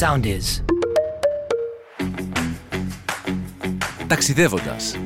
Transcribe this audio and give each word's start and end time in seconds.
sound 0.00 0.24
is. 0.24 0.64
Ταξιδεύοντας 4.06 4.96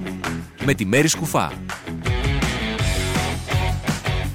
με 0.64 0.74
τη 0.74 0.84
Μέρη 0.84 1.08
Σκουφά. 1.08 1.52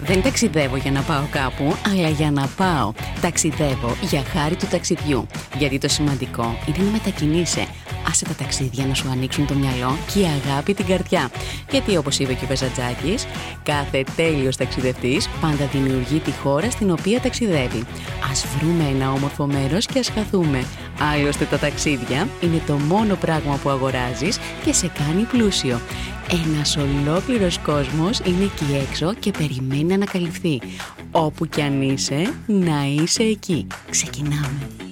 Δεν 0.03 0.21
ταξιδεύω 0.21 0.77
για 0.77 0.91
να 0.91 1.01
πάω 1.01 1.23
κάπου, 1.31 1.75
αλλά 1.91 2.09
για 2.09 2.31
να 2.31 2.47
πάω. 2.47 2.93
Ταξιδεύω 3.21 3.95
για 4.01 4.23
χάρη 4.23 4.55
του 4.55 4.67
ταξιδιού. 4.67 5.27
Γιατί 5.57 5.77
το 5.77 5.87
σημαντικό 5.87 6.57
είναι 6.67 6.85
να 6.85 6.91
μετακινείσαι. 6.91 7.67
Άσε 8.09 8.25
τα 8.25 8.33
ταξίδια 8.33 8.85
να 8.85 8.93
σου 8.93 9.09
ανοίξουν 9.09 9.47
το 9.47 9.53
μυαλό 9.53 9.97
και 10.13 10.19
η 10.19 10.25
αγάπη 10.25 10.73
την 10.73 10.85
καρδιά. 10.85 11.29
Γιατί 11.71 11.97
όπως 11.97 12.19
είπε 12.19 12.33
και 12.33 12.43
ο 12.43 12.47
Πεζατζάκης, 12.47 13.25
κάθε 13.63 14.03
τέλειος 14.15 14.55
ταξιδευτής 14.55 15.29
πάντα 15.41 15.65
δημιουργεί 15.65 16.19
τη 16.19 16.31
χώρα 16.31 16.71
στην 16.71 16.91
οποία 16.91 17.21
ταξιδεύει. 17.21 17.83
Ας 18.31 18.45
βρούμε 18.57 18.83
ένα 18.83 19.11
όμορφο 19.11 19.45
μέρος 19.45 19.85
και 19.85 19.99
ας 19.99 20.09
χαθούμε. 20.09 20.65
Άλλωστε 20.99 21.45
τα 21.45 21.57
ταξίδια 21.57 22.27
είναι 22.41 22.61
το 22.67 22.73
μόνο 22.73 23.15
πράγμα 23.15 23.59
που 23.63 23.69
αγοράζεις 23.69 24.39
και 24.65 24.73
σε 24.73 24.87
κάνει 24.87 25.23
πλούσιο. 25.23 25.81
Ένας 26.45 26.77
ολόκληρος 26.77 27.59
κόσμος 27.59 28.19
είναι 28.19 28.43
εκεί 28.43 28.87
έξω 28.89 29.13
και 29.13 29.31
περιμένει 29.31 29.83
να 29.83 29.93
ανακαλυφθεί. 29.93 30.61
Όπου 31.11 31.45
κι 31.45 31.61
αν 31.61 31.81
είσαι, 31.81 32.33
να 32.45 32.85
είσαι 32.85 33.23
εκεί. 33.23 33.67
Ξεκινάμε. 33.89 34.86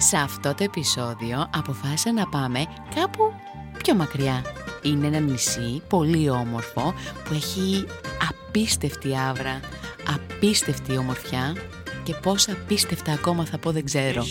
Σε 0.00 0.16
αυτό 0.16 0.54
το 0.54 0.64
επεισόδιο 0.64 1.50
αποφάσισα 1.54 2.12
να 2.12 2.26
πάμε 2.28 2.64
κάπου 2.94 3.32
πιο 3.82 3.94
μακριά. 3.94 4.42
Είναι 4.82 5.06
ένα 5.06 5.18
νησί 5.18 5.82
πολύ 5.88 6.30
όμορφο 6.30 6.94
που 7.24 7.34
έχει 7.34 7.86
απίστευτη 8.28 9.16
άβρα, 9.28 9.60
απίστευτη 10.14 10.96
ομορφιά 10.96 11.56
και 12.02 12.14
πόσα 12.14 12.52
απίστευτα 12.52 13.12
ακόμα 13.12 13.44
θα 13.44 13.58
πω 13.58 13.72
δεν 13.72 13.84
ξέρω. 13.84 14.22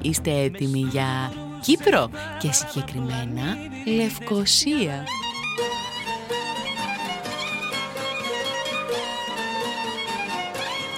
Είστε 0.00 0.30
έτοιμοι 0.30 0.88
για 0.90 1.32
Κύπρο 1.60 2.10
και 2.38 2.52
συγκεκριμένα 2.52 3.56
Λευκοσία. 3.96 5.04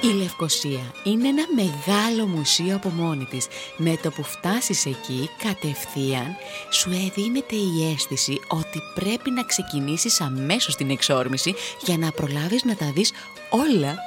Η 0.02 0.06
Λευκοσία 0.06 0.92
είναι 1.02 1.28
ένα 1.28 1.44
μεγάλο 1.54 2.26
μουσείο 2.26 2.76
από 2.76 2.88
μόνη 2.88 3.24
της. 3.24 3.46
Με 3.76 3.96
το 4.02 4.10
που 4.10 4.22
φτάσεις 4.22 4.86
εκεί, 4.86 5.30
κατευθείαν, 5.44 6.36
σου 6.70 6.90
εδίνεται 6.90 7.54
η 7.54 7.92
αίσθηση 7.92 8.40
ότι 8.48 8.82
πρέπει 8.94 9.30
να 9.30 9.42
ξεκινήσεις 9.42 10.20
αμέσως 10.20 10.76
την 10.76 10.90
εξόρμηση 10.90 11.54
για 11.80 11.98
να 11.98 12.10
προλάβεις 12.10 12.64
να 12.64 12.76
τα 12.76 12.90
δεις 12.94 13.12
όλα. 13.50 13.98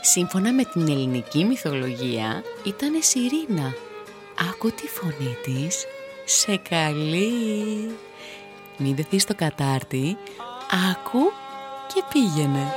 Σύμφωνα 0.00 0.52
με 0.52 0.64
την 0.64 0.88
ελληνική 0.88 1.44
μυθολογία, 1.44 2.42
ήταν 2.64 2.92
Σιρήνα. 3.00 3.74
Άκου 4.50 4.70
τη 4.70 4.88
φωνή 4.88 5.36
της, 5.42 5.86
σε 6.24 6.56
καλή. 6.68 7.90
Μην 8.76 8.96
δεθείς 8.96 9.24
το 9.24 9.34
κατάρτι, 9.34 10.16
άκου 10.90 11.32
και 11.94 12.02
πήγαινε. 12.12 12.72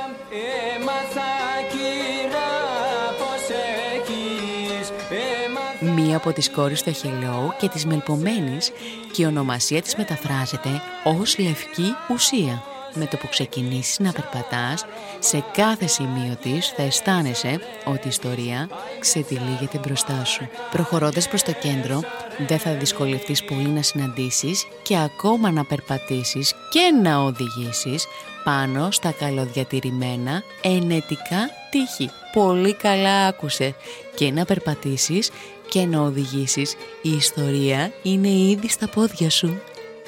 Μία 5.80 6.16
από 6.16 6.32
τις 6.32 6.50
κόρες 6.50 6.82
του 6.82 6.90
Αχελώου 6.90 7.54
και 7.58 7.68
της 7.68 7.86
Μελπομένης 7.86 8.70
και 9.12 9.22
η 9.22 9.24
ονομασία 9.24 9.82
της 9.82 9.96
μεταφράζεται 9.96 10.82
ως 11.04 11.38
λευκή 11.38 11.94
ουσία. 12.08 12.62
Με 12.94 13.06
το 13.06 13.16
που 13.16 13.28
ξεκινήσεις 13.28 13.98
να 13.98 14.12
περπατάς, 14.12 14.86
σε 15.18 15.44
κάθε 15.52 15.86
σημείο 15.86 16.36
της 16.42 16.72
θα 16.76 16.82
αισθάνεσαι 16.82 17.60
ότι 17.84 18.06
η 18.06 18.08
ιστορία 18.08 18.68
ξετυλίγεται 18.98 19.78
μπροστά 19.78 20.24
σου. 20.24 20.48
Προχωρώντας 20.70 21.28
προς 21.28 21.42
το 21.42 21.52
κέντρο, 21.52 22.00
δεν 22.46 22.58
θα 22.58 22.72
δυσκολευτείς 22.72 23.44
πολύ 23.44 23.68
να 23.68 23.82
συναντήσεις 23.82 24.66
και 24.82 24.98
ακόμα 24.98 25.50
να 25.50 25.64
περπατήσεις 25.64 26.54
και 26.70 27.00
να 27.02 27.18
οδηγήσεις 27.18 28.06
πάνω 28.44 28.90
στα 28.90 29.12
καλοδιατηρημένα 29.18 30.42
ενετικά 30.62 31.50
τείχη. 31.70 32.10
Πολύ 32.32 32.74
καλά 32.74 33.26
άκουσε. 33.26 33.74
Και 34.14 34.30
να 34.30 34.44
περπατήσεις 34.44 35.30
και 35.70 35.86
να 35.86 36.00
οδηγήσεις. 36.00 36.74
Η 37.02 37.10
ιστορία 37.10 37.92
είναι 38.02 38.28
ήδη 38.28 38.68
στα 38.68 38.88
πόδια 38.88 39.30
σου. 39.30 39.60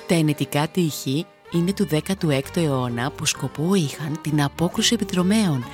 Τα 0.06 0.15
ενετικά 0.15 0.69
τείχη 0.69 1.27
είναι 1.53 1.73
του 1.73 1.89
16ου 1.91 2.56
αιώνα 2.56 3.11
που 3.11 3.27
σκοπό 3.27 3.75
είχαν 3.75 4.19
την 4.21 4.43
απόκρουση 4.43 4.95
επιδρομέων. 4.95 5.65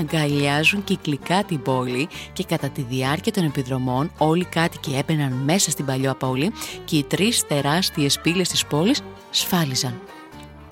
Αγκαλιάζουν 0.00 0.84
κυκλικά 0.84 1.44
την 1.44 1.62
πόλη 1.62 2.08
και 2.32 2.44
κατά 2.44 2.68
τη 2.68 2.82
διάρκεια 2.82 3.32
των 3.32 3.44
επιδρομών 3.44 4.10
όλοι 4.18 4.42
οι 4.42 4.44
κάτοικοι 4.50 4.94
έμπαιναν 4.94 5.32
μέσα 5.32 5.70
στην 5.70 5.84
παλιό 5.84 6.14
πόλη 6.14 6.52
και 6.84 6.96
οι 6.96 7.02
τρεις 7.02 7.46
τεράστιες 7.46 8.20
πύλες 8.20 8.48
της 8.48 8.66
πόλης 8.66 9.02
σφάλιζαν. 9.30 10.00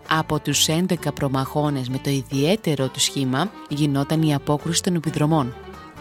Από 0.08 0.40
τους 0.40 0.66
11 0.68 1.14
προμαχώνες 1.14 1.88
με 1.88 1.98
το 1.98 2.10
ιδιαίτερο 2.10 2.88
του 2.88 3.00
σχήμα 3.00 3.50
γινόταν 3.68 4.22
η 4.22 4.34
απόκρουση 4.34 4.82
των 4.82 4.94
επιδρομών. 4.94 5.54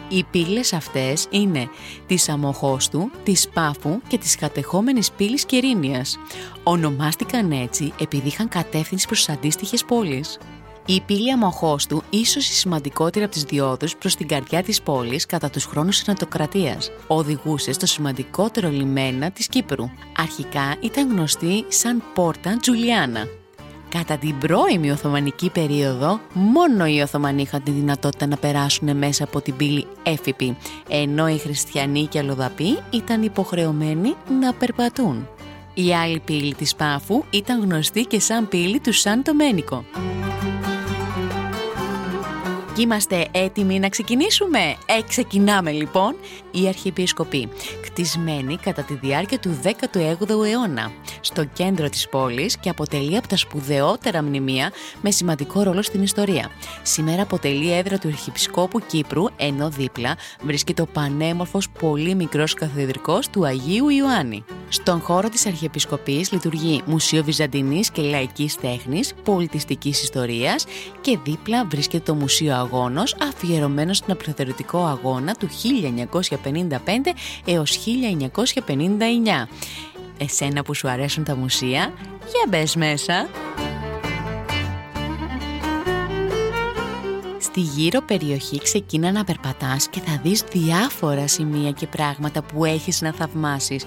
Οι 0.09 0.23
πύλες 0.23 0.73
αυτές 0.73 1.27
είναι 1.29 1.69
της 2.07 2.29
Αμοχώστου, 2.29 3.11
της 3.23 3.49
Πάφου 3.49 4.01
και 4.07 4.17
της 4.17 4.35
κατεχόμενης 4.35 5.11
πύλης 5.11 5.45
Κερίνιας. 5.45 6.17
Ονομάστηκαν 6.63 7.51
έτσι 7.51 7.93
επειδή 7.99 8.27
είχαν 8.27 8.47
κατεύθυνση 8.47 9.05
προς 9.05 9.25
τις 9.25 9.35
αντίστοιχες 9.35 9.85
πόλεις. 9.85 10.37
Η 10.85 11.01
πύλη 11.01 11.31
Αμοχώστου, 11.31 12.03
ίσως 12.09 12.49
η 12.49 12.53
σημαντικότερη 12.53 13.25
από 13.25 13.33
τις 13.33 13.43
διόδους 13.43 13.95
προς 13.95 14.15
την 14.15 14.27
καρδιά 14.27 14.63
της 14.63 14.81
πόλης 14.81 15.25
κατά 15.25 15.49
τους 15.49 15.65
χρόνους 15.65 15.95
συνατοκρατίας, 15.95 16.91
οδηγούσε 17.07 17.71
στο 17.71 17.85
σημαντικότερο 17.85 18.69
λιμένα 18.69 19.31
της 19.31 19.47
Κύπρου. 19.47 19.89
Αρχικά 20.17 20.75
ήταν 20.81 21.11
γνωστή 21.11 21.65
σαν 21.67 22.03
Πόρτα 22.13 22.57
Τζουλιάνα. 22.57 23.27
Κατά 23.89 24.17
την 24.17 24.37
πρώιμη 24.37 24.91
Οθωμανική 24.91 25.49
περίοδο, 25.49 26.19
μόνο 26.33 26.85
οι 26.85 27.01
Οθωμανοί 27.01 27.41
είχαν 27.41 27.63
τη 27.63 27.71
δυνατότητα 27.71 28.27
να 28.27 28.37
περάσουν 28.37 28.97
μέσα 28.97 29.23
από 29.23 29.41
την 29.41 29.55
πύλη 29.55 29.87
Έφυπη, 30.03 30.57
ενώ 30.89 31.27
οι 31.27 31.37
χριστιανοί 31.37 32.05
και 32.05 32.19
αλλοδαποί 32.19 32.77
ήταν 32.89 33.23
υποχρεωμένοι 33.23 34.15
να 34.41 34.53
περπατούν. 34.53 35.27
Η 35.73 35.93
άλλη 35.93 36.19
πύλη 36.19 36.53
της 36.53 36.75
Πάφου 36.75 37.23
ήταν 37.29 37.61
γνωστή 37.61 38.01
και 38.01 38.19
σαν 38.19 38.47
πύλη 38.47 38.79
του 38.79 38.93
Σαν 38.93 39.23
Τομένικο. 39.23 39.83
Είμαστε 42.77 43.27
έτοιμοι 43.31 43.79
να 43.79 43.89
ξεκινήσουμε. 43.89 44.59
Ε, 44.59 45.01
ξεκινάμε 45.07 45.71
λοιπόν. 45.71 46.15
Η 46.51 46.67
Αρχιεπισκοπή, 46.67 47.49
κτισμένη 47.81 48.57
κατά 48.57 48.81
τη 48.81 48.93
διάρκεια 48.93 49.39
του 49.39 49.59
18ου 49.63 50.45
αιώνα, 50.45 50.91
στο 51.21 51.45
κέντρο 51.45 51.89
της 51.89 52.09
πόλης 52.09 52.57
και 52.57 52.69
αποτελεί 52.69 53.17
από 53.17 53.27
τα 53.27 53.37
σπουδαιότερα 53.37 54.23
μνημεία 54.23 54.71
με 55.01 55.11
σημαντικό 55.11 55.63
ρόλο 55.63 55.81
στην 55.81 56.03
ιστορία. 56.03 56.51
Σήμερα 56.81 57.21
αποτελεί 57.21 57.73
έδρα 57.73 57.97
του 57.97 58.07
Αρχιεπισκόπου 58.07 58.79
Κύπρου, 58.79 59.23
ενώ 59.37 59.69
δίπλα 59.69 60.15
βρίσκεται 60.41 60.81
ο 60.81 60.87
πανέμορφος 60.93 61.69
πολύ 61.69 62.15
μικρός 62.15 62.53
καθεδρικός 62.53 63.29
του 63.29 63.45
Αγίου 63.45 63.89
Ιωάννη. 63.89 64.43
Στον 64.69 64.99
χώρο 64.99 65.29
της 65.29 65.45
Αρχιεπισκοπής 65.45 66.31
λειτουργεί 66.31 66.81
Μουσείο 66.85 67.23
Βυζαντινής 67.23 67.91
και 67.91 68.01
Λαϊκής 68.01 68.55
Τέχνης, 68.55 69.13
Πολιτιστικής 69.23 70.03
Ιστορίας 70.03 70.65
και 71.01 71.17
δίπλα 71.23 71.65
βρίσκεται 71.65 72.03
το 72.03 72.15
Μουσείο 72.15 72.55
Αγώνος 72.71 73.15
αφιερωμένος 73.21 73.97
στον 73.97 74.11
απελευθερωτικό 74.11 74.85
αγώνα 74.85 75.35
του 75.35 75.47
1955 75.47 77.13
έως 77.45 77.77
1959. 77.77 79.47
Εσένα 80.17 80.63
που 80.63 80.73
σου 80.73 80.89
αρέσουν 80.89 81.23
τα 81.23 81.35
μουσεία, 81.35 81.93
για 82.19 82.45
μπες 82.49 82.75
μέσα! 82.75 83.27
Στη 87.39 87.59
γύρω 87.59 88.01
περιοχή 88.01 88.57
ξεκίνα 88.57 89.11
να 89.11 89.23
περπατάς 89.23 89.87
και 89.87 89.99
θα 89.99 90.19
δεις 90.23 90.43
διάφορα 90.51 91.27
σημεία 91.27 91.71
και 91.71 91.87
πράγματα 91.87 92.41
που 92.41 92.65
έχεις 92.65 93.01
να 93.01 93.13
θαυμάσεις, 93.13 93.85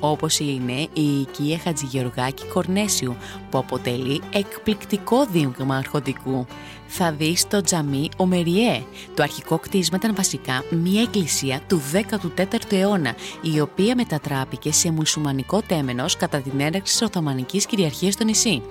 όπως 0.00 0.38
είναι 0.38 0.88
η 0.92 1.20
οικία 1.20 1.58
Χατζηγεωργάκη 1.58 2.44
Κορνέσιου, 2.44 3.16
που 3.50 3.58
αποτελεί 3.58 4.20
εκπληκτικό 4.32 5.26
δείγμα 5.26 5.76
αρχοντικού. 5.76 6.46
Θα 6.94 7.12
δεις 7.12 7.48
το 7.48 7.60
τζαμί 7.60 8.08
Ομεριέ. 8.16 8.82
Το 9.14 9.22
αρχικό 9.22 9.58
κτίσμα 9.58 9.96
ήταν 10.00 10.14
βασικά 10.14 10.64
μια 10.70 11.02
εκκλησία 11.02 11.60
του 11.68 11.82
14ου 11.92 12.72
αιώνα, 12.72 13.14
η 13.42 13.60
οποία 13.60 13.94
μετατράπηκε 13.96 14.72
σε 14.72 14.90
μουσουμανικό 14.90 15.62
τέμενος 15.66 16.16
κατά 16.16 16.40
την 16.40 16.60
έναρξη 16.60 16.92
της 16.92 17.02
Οθωμανικής 17.02 17.66
κυριαρχίας 17.66 18.14
στο 18.14 18.24
νησί. 18.24 18.62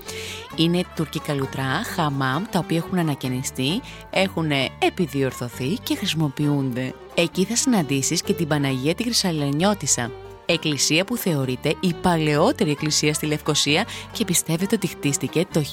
Είναι 0.56 0.84
τουρκικά 0.96 1.34
λουτρά, 1.34 1.84
χαμάμ, 1.96 2.44
τα 2.52 2.60
οποία 2.60 2.78
έχουν 2.78 2.98
ανακαινιστεί, 2.98 3.82
έχουν 4.10 4.52
επιδιορθωθεί 4.80 5.78
και 5.84 5.96
χρησιμοποιούνται. 5.96 6.94
Εκεί 7.16 7.46
θα 7.46 7.56
συναντήσεις 7.56 8.22
και 8.22 8.34
την 8.34 8.48
Παναγία 8.48 8.96
τη 8.96 9.04
Χρυσαλενιώτισσα. 9.04 10.12
Εκκλησία 10.52 11.04
που 11.04 11.18
θεωρείται 11.18 11.76
η 11.80 11.94
παλαιότερη 12.02 12.72
εκκλησία 12.72 13.14
στη 13.14 13.26
Λευκοσία 13.26 13.86
και 14.12 14.26
πιστεύετε 14.26 14.76
ότι 14.76 14.88
χτίστηκε 14.88 15.46
το 15.54 15.64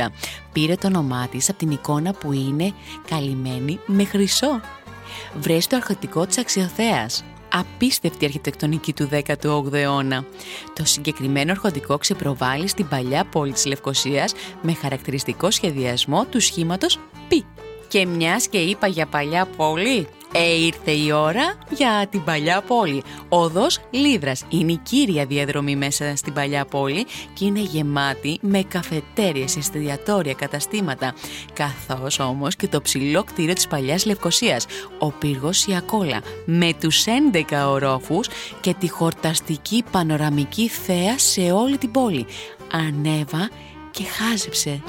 1450. 0.00 0.06
Πήρε 0.52 0.74
το 0.74 0.86
όνομά 0.86 1.28
της 1.28 1.48
από 1.48 1.58
την 1.58 1.70
εικόνα 1.70 2.12
που 2.12 2.32
είναι 2.32 2.72
καλυμμένη 3.08 3.78
με 3.86 4.04
χρυσό. 4.04 4.60
Βρες 5.40 5.66
το 5.66 5.76
αρχοντικό 5.76 6.26
της 6.26 6.38
Αξιοθέας, 6.38 7.24
απίστευτη 7.52 8.24
αρχιτεκτονική 8.24 8.92
του 8.92 9.08
18ου 9.12 9.72
αιώνα. 9.72 10.24
Το 10.74 10.84
συγκεκριμένο 10.84 11.50
αρχοντικό 11.50 11.98
ξεπροβάλλει 11.98 12.68
στην 12.68 12.88
παλιά 12.88 13.24
πόλη 13.24 13.52
της 13.52 13.66
Λευκοσίας 13.66 14.32
με 14.62 14.74
χαρακτηριστικό 14.74 15.50
σχεδιασμό 15.50 16.24
του 16.24 16.40
σχήματος 16.40 16.96
π. 17.28 17.32
Και 17.90 18.06
μιας 18.06 18.48
και 18.48 18.58
είπα 18.58 18.86
για 18.86 19.06
παλιά 19.06 19.46
πόλη, 19.56 20.08
ε, 20.32 20.64
ήρθε 20.64 20.90
η 20.90 21.12
ώρα 21.12 21.58
για 21.70 22.06
την 22.10 22.24
παλιά 22.24 22.60
πόλη. 22.60 23.02
Οδός 23.28 23.78
Λίδρας 23.90 24.44
είναι 24.48 24.72
η 24.72 24.80
κύρια 24.82 25.26
διαδρομή 25.26 25.76
μέσα 25.76 26.16
στην 26.16 26.32
παλιά 26.32 26.64
πόλη 26.64 27.06
και 27.34 27.44
είναι 27.44 27.60
γεμάτη 27.60 28.38
με 28.40 28.62
καφετέριες, 28.62 29.56
εστιατόρια, 29.56 30.34
καταστήματα. 30.34 31.14
Καθώς 31.52 32.18
όμως 32.18 32.56
και 32.56 32.68
το 32.68 32.80
ψηλό 32.80 33.24
κτίριο 33.24 33.54
της 33.54 33.66
παλιάς 33.66 34.06
Λευκοσίας, 34.06 34.66
ο 34.98 35.10
πύργος 35.10 35.66
Ιακόλα, 35.66 36.20
με 36.44 36.72
τους 36.80 37.04
11 37.06 37.68
ορόφους 37.68 38.28
και 38.60 38.74
τη 38.74 38.88
χορταστική 38.88 39.84
πανοραμική 39.90 40.68
θέα 40.68 41.18
σε 41.18 41.40
όλη 41.40 41.78
την 41.78 41.90
πόλη. 41.90 42.26
Ανέβα 42.72 43.50
και 43.90 44.04
χάζεψε. 44.04 44.82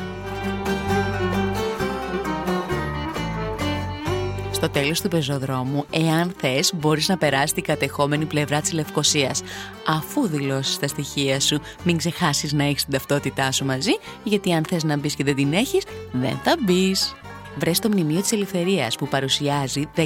Στο 4.61 4.69
τέλος 4.69 5.01
του 5.01 5.07
πεζοδρόμου, 5.07 5.85
εάν 5.89 6.33
θες, 6.37 6.71
μπορείς 6.75 7.07
να 7.07 7.17
περάσεις 7.17 7.53
την 7.53 7.63
κατεχόμενη 7.63 8.25
πλευρά 8.25 8.61
της 8.61 8.73
Λευκοσίας. 8.73 9.41
Αφού 9.87 10.27
δηλώσεις 10.27 10.79
τα 10.79 10.87
στοιχεία 10.87 11.39
σου, 11.39 11.59
μην 11.83 11.97
ξεχάσεις 11.97 12.53
να 12.53 12.63
έχεις 12.63 12.83
την 12.83 12.93
ταυτότητά 12.93 13.51
σου 13.51 13.65
μαζί, 13.65 13.91
γιατί 14.23 14.53
αν 14.53 14.63
θες 14.69 14.83
να 14.83 14.97
μπεις 14.97 15.15
και 15.15 15.23
δεν 15.23 15.35
την 15.35 15.53
έχεις, 15.53 15.83
δεν 16.11 16.39
θα 16.43 16.55
μπεις 16.59 17.15
βρες 17.55 17.79
το 17.79 17.89
Μνημείο 17.89 18.21
της 18.21 18.31
Ελευθερίας 18.31 18.95
που 18.95 19.07
παρουσιάζει 19.07 19.89
14 19.95 20.05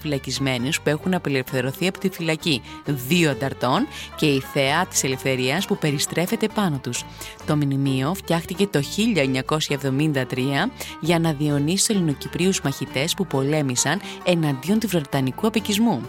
φυλακισμένους 0.00 0.80
που 0.80 0.88
έχουν 0.88 1.14
απελευθερωθεί 1.14 1.86
από 1.86 1.98
τη 1.98 2.08
φυλακή, 2.08 2.62
δύο 2.84 3.30
ανταρτών 3.30 3.86
και 4.16 4.26
η 4.26 4.40
θεά 4.40 4.86
της 4.86 5.04
Ελευθερίας 5.04 5.66
που 5.66 5.76
περιστρέφεται 5.76 6.48
πάνω 6.54 6.78
τους. 6.82 7.04
Το 7.46 7.56
Μνημείο 7.56 8.14
φτιάχτηκε 8.14 8.66
το 8.66 8.82
1973 8.82 10.70
για 11.00 11.18
να 11.18 11.32
διονύσει 11.32 11.86
τους 11.86 11.96
Ελληνοκυπρίους 11.96 12.60
μαχητές 12.60 13.14
που 13.14 13.26
πολέμησαν 13.26 14.00
εναντίον 14.24 14.78
του 14.78 14.88
Βρετανικού 14.88 15.46
απικισμού 15.46 16.02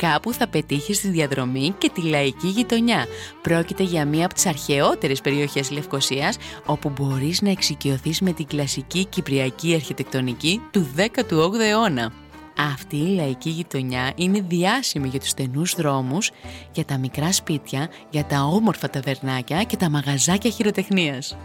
κάπου 0.00 0.32
θα 0.32 0.48
πετύχεις 0.48 0.96
στη 0.96 1.08
διαδρομή 1.08 1.74
και 1.78 1.90
τη 1.94 2.02
λαϊκή 2.02 2.46
γειτονιά. 2.48 3.06
Πρόκειται 3.42 3.82
για 3.82 4.04
μία 4.04 4.24
από 4.24 4.34
τις 4.34 4.46
αρχαιότερες 4.46 5.20
περιοχές 5.20 5.70
Λευκοσίας, 5.70 6.36
όπου 6.66 6.88
μπορείς 6.88 7.42
να 7.42 7.50
εξοικειωθείς 7.50 8.20
με 8.20 8.32
την 8.32 8.46
κλασική 8.46 9.04
κυπριακή 9.04 9.74
αρχιτεκτονική 9.74 10.60
του 10.70 10.88
18ου 10.96 11.60
αιώνα. 11.60 12.12
Αυτή 12.56 12.96
η 12.96 13.14
λαϊκή 13.14 13.50
γειτονιά 13.50 14.12
είναι 14.16 14.40
διάσημη 14.48 15.08
για 15.08 15.20
τους 15.20 15.28
στενούς 15.28 15.74
δρόμους, 15.74 16.30
για 16.72 16.84
τα 16.84 16.98
μικρά 16.98 17.32
σπίτια, 17.32 17.88
για 18.10 18.24
τα 18.24 18.42
όμορφα 18.42 18.90
ταβερνάκια 18.90 19.62
και 19.62 19.76
τα 19.76 19.90
μαγαζάκια 19.90 20.50
χειροτεχνίας. 20.50 21.36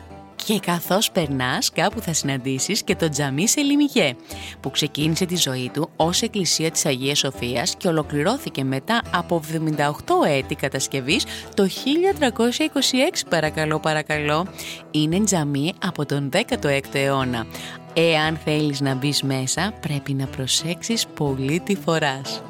Και 0.45 0.59
καθώς 0.59 1.11
περνάς 1.11 1.71
κάπου 1.71 2.01
θα 2.01 2.13
συναντήσεις 2.13 2.83
και 2.83 2.95
το 2.95 3.09
τζαμί 3.09 3.47
σε 3.47 3.61
Λιμιγέ, 3.61 4.15
που 4.61 4.71
ξεκίνησε 4.71 5.25
τη 5.25 5.35
ζωή 5.35 5.69
του 5.73 5.89
ως 5.95 6.21
εκκλησία 6.21 6.71
της 6.71 6.85
Αγίας 6.85 7.17
Σοφίας 7.17 7.75
και 7.77 7.87
ολοκληρώθηκε 7.87 8.63
μετά 8.63 9.01
από 9.13 9.41
78 9.51 10.27
έτη 10.27 10.55
κατασκευής 10.55 11.25
το 11.53 11.63
1326 11.63 11.69
παρακαλώ 13.29 13.79
παρακαλώ. 13.79 14.47
Είναι 14.91 15.23
τζαμί 15.23 15.73
από 15.85 16.05
τον 16.05 16.29
16ο 16.33 16.79
αιώνα. 16.93 17.45
Εάν 17.93 18.37
θέλεις 18.43 18.81
να 18.81 18.95
μπεις 18.95 19.23
μέσα 19.23 19.73
πρέπει 19.81 20.13
να 20.13 20.25
προσέξεις 20.25 21.05
πολύ 21.07 21.59
τη 21.59 21.75
φοράς. 21.75 22.41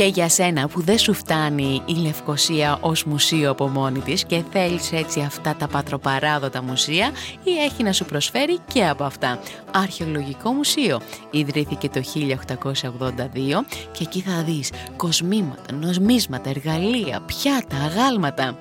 Και 0.00 0.06
για 0.06 0.28
σένα 0.28 0.68
που 0.68 0.80
δεν 0.80 0.98
σου 0.98 1.14
φτάνει 1.14 1.82
η 1.86 1.94
Λευκοσία 1.94 2.78
ως 2.80 3.04
μουσείο 3.04 3.50
από 3.50 3.68
μόνη 3.68 3.98
της 3.98 4.24
και 4.24 4.42
θέλεις 4.52 4.92
έτσι 4.92 5.20
αυτά 5.20 5.56
τα 5.56 5.66
πατροπαράδοτα 5.68 6.62
μουσεία 6.62 7.10
ή 7.44 7.50
έχει 7.64 7.82
να 7.82 7.92
σου 7.92 8.04
προσφέρει 8.04 8.58
και 8.72 8.86
από 8.86 9.04
αυτά. 9.04 9.40
Αρχαιολογικό 9.70 10.52
Μουσείο 10.52 11.00
ιδρύθηκε 11.30 11.88
το 11.88 12.00
1882 12.00 13.64
και 13.92 14.02
εκεί 14.02 14.20
θα 14.20 14.42
δεις 14.42 14.70
κοσμήματα, 14.96 15.74
νοσμίσματα, 15.74 16.50
εργαλεία, 16.50 17.20
πιάτα, 17.26 17.76
αγάλματα. 17.84 18.58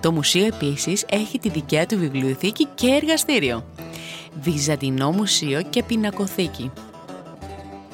Το 0.00 0.12
μουσείο 0.12 0.46
επίσης 0.46 1.04
έχει 1.10 1.38
τη 1.38 1.48
δικιά 1.48 1.86
του 1.86 1.98
βιβλιοθήκη 1.98 2.66
και 2.74 2.86
εργαστήριο. 2.86 3.64
Βυζαντινό 4.40 5.10
Μουσείο 5.10 5.62
και 5.70 5.82
Πινακοθήκη 5.82 6.70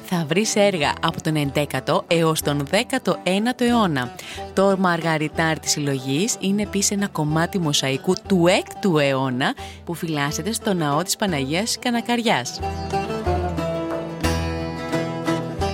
θα 0.09 0.25
βρεις 0.27 0.55
έργα 0.55 0.93
από 1.01 1.21
τον 1.21 1.51
11ο 1.53 2.01
έως 2.07 2.41
τον 2.41 2.67
19ο 2.71 3.61
αιώνα. 3.61 4.15
Το 4.53 4.75
μαργαριτάρ 4.79 5.59
της 5.59 5.71
συλλογής 5.71 6.35
είναι 6.39 6.61
επίσης 6.61 6.91
ένα 6.91 7.07
κομμάτι 7.07 7.59
μοσαϊκού 7.59 8.13
του 8.27 8.45
6ου 8.47 8.99
αιώνα 9.01 9.55
που 9.85 9.93
φυλάσσεται 9.93 10.51
στο 10.51 10.73
ναό 10.73 11.03
της 11.03 11.15
Παναγίας 11.15 11.77
Κανακαριάς. 11.79 12.59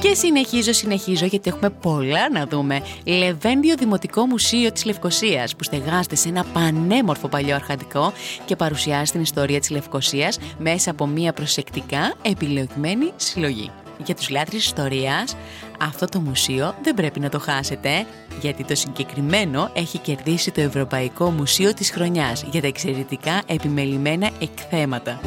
Και 0.01 0.13
συνεχίζω, 0.13 0.73
συνεχίζω 0.73 1.25
γιατί 1.25 1.49
έχουμε 1.49 1.69
πολλά 1.69 2.29
να 2.29 2.45
δούμε. 2.45 2.81
Λεβέντιο 3.03 3.75
Δημοτικό 3.75 4.25
Μουσείο 4.25 4.71
της 4.71 4.85
Λευκοσίας 4.85 5.55
που 5.55 5.63
στεγάζεται 5.63 6.15
σε 6.15 6.29
ένα 6.29 6.43
πανέμορφο 6.53 7.27
παλιό 7.27 7.55
αρχαντικό 7.55 8.13
και 8.45 8.55
παρουσιάζει 8.55 9.11
την 9.11 9.21
ιστορία 9.21 9.59
της 9.59 9.69
Λευκοσίας 9.69 10.39
μέσα 10.57 10.91
από 10.91 11.07
μια 11.07 11.33
προσεκτικά 11.33 12.13
επιλεγμένη 12.21 13.11
συλλογή 13.15 13.71
για 14.05 14.15
τους 14.15 14.29
λάτρεις 14.29 14.65
ιστορίας, 14.65 15.35
αυτό 15.79 16.05
το 16.05 16.19
μουσείο 16.19 16.75
δεν 16.83 16.93
πρέπει 16.93 17.19
να 17.19 17.29
το 17.29 17.39
χάσετε, 17.39 18.05
γιατί 18.41 18.63
το 18.63 18.75
συγκεκριμένο 18.75 19.69
έχει 19.73 19.97
κερδίσει 19.97 20.51
το 20.51 20.61
Ευρωπαϊκό 20.61 21.29
Μουσείο 21.29 21.73
της 21.73 21.91
Χρονιάς 21.91 22.43
για 22.51 22.61
τα 22.61 22.67
εξαιρετικά 22.67 23.41
επιμελημένα 23.45 24.29
εκθέματα. 24.39 25.19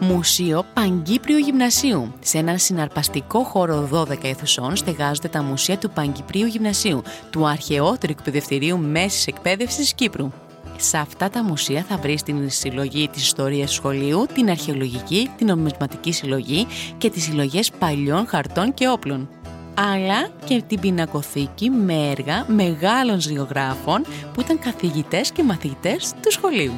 Μουσείο 0.00 0.64
Παγκύπριου 0.74 1.36
Γυμνασίου. 1.36 2.14
Σε 2.20 2.38
ένα 2.38 2.58
συναρπαστικό 2.58 3.42
χώρο 3.42 3.88
12 3.92 4.24
αιθουσών 4.24 4.76
στεγάζονται 4.76 5.28
τα 5.28 5.42
μουσεία 5.42 5.78
του 5.78 5.90
Παγκυπρίου 5.90 6.46
Γυμνασίου, 6.46 7.02
του 7.30 7.46
αρχαιότερου 7.46 8.12
εκπαιδευτηρίου 8.12 8.78
μέσης 8.78 9.26
εκπαίδευσης 9.26 9.94
Κύπρου. 9.94 10.30
Σε 10.76 10.98
αυτά 10.98 11.30
τα 11.30 11.42
μουσεία 11.42 11.84
θα 11.88 11.96
βρεις 11.96 12.22
την 12.22 12.50
συλλογή 12.50 13.08
της 13.08 13.22
ιστορίας 13.22 13.68
του 13.68 13.74
σχολείου, 13.74 14.26
την 14.34 14.50
αρχαιολογική, 14.50 15.30
την 15.36 15.46
νομισματική 15.46 16.12
συλλογή 16.12 16.66
και 16.98 17.10
τις 17.10 17.22
συλλογές 17.22 17.70
παλιών 17.70 18.26
χαρτών 18.26 18.74
και 18.74 18.88
όπλων. 18.88 19.28
Αλλά 19.74 20.28
και 20.44 20.62
την 20.66 20.80
πινακοθήκη 20.80 21.70
με 21.70 22.10
έργα 22.10 22.44
μεγάλων 22.48 23.20
ζωγράφων 23.20 24.04
που 24.34 24.40
ήταν 24.40 24.58
καθηγητές 24.58 25.32
και 25.32 25.42
μαθητές 25.42 26.12
του 26.22 26.32
σχολείου 26.32 26.72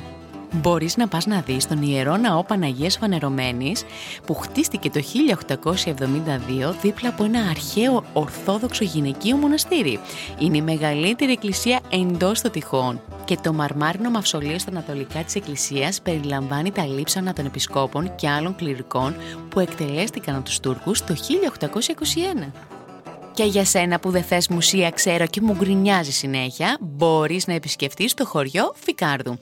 μπορείς 0.53 0.97
να 0.97 1.09
πας 1.09 1.27
να 1.27 1.41
δεις 1.41 1.67
τον 1.67 1.83
Ιερό 1.83 2.17
Ναό 2.17 2.45
Παναγίας 2.45 2.97
Φανερωμένης 2.97 3.85
που 4.27 4.35
χτίστηκε 4.35 4.91
το 4.91 5.01
1872 5.01 6.75
δίπλα 6.83 7.09
από 7.09 7.25
ένα 7.25 7.41
αρχαίο 7.51 8.05
ορθόδοξο 8.13 8.85
γυναικείο 8.85 9.37
μοναστήρι. 9.37 10.01
Είναι 10.39 10.57
η 10.57 10.63
μεγαλύτερη 10.63 11.33
εκκλησία 11.33 11.81
εντός 11.91 12.41
των 12.41 12.51
τυχών 12.51 13.01
και 13.25 13.39
το 13.43 13.53
μαρμάρινο 13.53 14.11
μαυσολείο 14.11 14.59
στα 14.59 14.71
ανατολικά 14.71 15.23
της 15.23 15.35
εκκλησίας 15.35 16.01
περιλαμβάνει 16.01 16.71
τα 16.71 16.87
λείψανα 16.87 17.33
των 17.33 17.47
επισκόπων 17.47 18.15
και 18.15 18.29
άλλων 18.29 18.57
κληρικών 18.57 19.17
που 19.49 19.61
εκτελέστηκαν 19.61 20.35
από 20.35 20.45
τους 20.45 20.61
Τούρκους 20.61 21.05
το 21.05 21.15
1821. 21.15 22.76
Και 23.37 23.45
για 23.45 23.65
σένα 23.65 23.99
που 23.99 24.11
δεν 24.11 24.23
θες 24.23 24.49
μουσεία 24.49 24.91
ξέρω 24.91 25.27
και 25.27 25.41
μου 25.41 25.55
γκρινιάζει 25.55 26.13
συνέχεια, 26.13 26.77
μπορείς 26.81 27.47
να 27.47 27.55
επισκεφτείς 27.55 28.15
το 28.15 28.27
χωριό 28.27 28.73
Φικάρδου. 28.75 29.39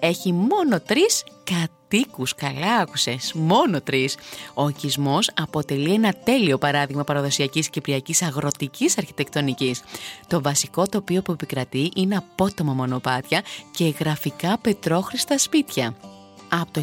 Έχει 0.00 0.32
μόνο 0.32 0.80
τρεις 0.80 1.24
κατοίκους, 1.44 2.34
καλά 2.34 2.76
άκουσες, 2.80 3.32
μόνο 3.34 3.80
τρεις. 3.80 4.16
Ο 4.54 4.68
οικισμός 4.68 5.30
αποτελεί 5.34 5.92
ένα 5.92 6.14
τέλειο 6.24 6.58
παράδειγμα 6.58 7.04
παραδοσιακής 7.04 7.68
κυπριακής 7.70 8.22
αγροτικής 8.22 8.98
αρχιτεκτονικής. 8.98 9.82
Το 10.26 10.42
βασικό 10.42 10.86
τοπίο 10.86 11.22
που 11.22 11.32
επικρατεί 11.32 11.90
είναι 11.96 12.16
απότομα 12.16 12.72
μονοπάτια 12.72 13.42
και 13.70 13.94
γραφικά 13.98 14.58
πετρόχρηστα 14.58 15.38
σπίτια. 15.38 15.96
Από 16.48 16.72
το 16.72 16.82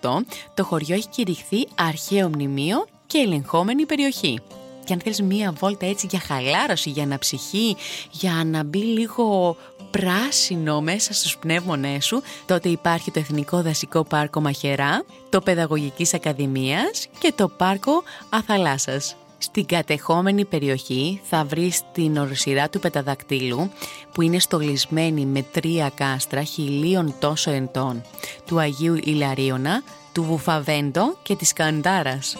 1978 0.00 0.24
το 0.54 0.64
χωριό 0.64 0.94
έχει 0.94 1.08
κηρυχθεί 1.08 1.68
αρχαίο 1.74 2.28
μνημείο 2.28 2.86
και 3.06 3.18
ελεγχόμενη 3.18 3.86
περιοχή 3.86 4.40
και 4.86 4.92
αν 4.92 5.00
θέλεις 5.00 5.22
μία 5.22 5.52
βόλτα 5.58 5.86
έτσι 5.86 6.06
για 6.10 6.20
χαλάρωση, 6.20 6.90
για 6.90 7.02
αναψυχή, 7.02 7.76
για 8.10 8.42
να 8.44 8.64
μπει 8.64 8.78
λίγο 8.78 9.56
πράσινο 9.90 10.80
μέσα 10.80 11.12
στους 11.14 11.36
πνεύμονές 11.36 12.04
σου, 12.04 12.22
τότε 12.46 12.68
υπάρχει 12.68 13.10
το 13.10 13.18
Εθνικό 13.18 13.62
Δασικό 13.62 14.04
Πάρκο 14.04 14.40
Μαχερά, 14.40 15.04
το 15.30 15.40
Παιδαγωγικής 15.40 16.14
Ακαδημίας 16.14 17.06
και 17.18 17.32
το 17.36 17.48
Πάρκο 17.48 18.02
Αθαλάσσας. 18.28 19.16
Στην 19.38 19.66
κατεχόμενη 19.66 20.44
περιοχή 20.44 21.20
θα 21.24 21.44
βρεις 21.44 21.82
την 21.92 22.16
ορσυρά 22.16 22.68
του 22.68 22.80
πεταδακτήλου 22.80 23.70
που 24.12 24.22
είναι 24.22 24.38
στολισμένη 24.38 25.26
με 25.26 25.42
τρία 25.52 25.90
κάστρα 25.94 26.42
χιλίων 26.42 27.14
τόσο 27.18 27.50
εντών 27.50 28.02
του 28.46 28.58
Αγίου 28.58 28.94
Ιλαρίωνα, 28.94 29.82
του 30.12 30.22
Βουφαβέντο 30.22 31.16
και 31.22 31.36
της 31.36 31.52
Καντάρας. 31.52 32.36